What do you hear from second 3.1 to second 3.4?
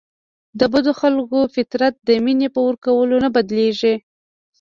نه